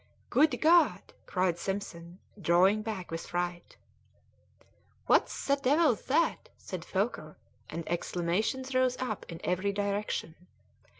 "Good 0.31 0.59
God!" 0.61 1.13
cried 1.27 1.59
Simpson, 1.59 2.17
drawing 2.41 2.81
back 2.81 3.11
with 3.11 3.27
fright. 3.27 3.77
"What 5.05 5.27
the 5.27 5.59
devil's 5.61 6.01
that?" 6.05 6.49
said 6.57 6.81
Foker, 6.83 7.35
and 7.69 7.87
exclamations 7.87 8.73
rose 8.73 8.97
up 8.97 9.27
in 9.31 9.39
every 9.43 9.71
direction. 9.71 10.33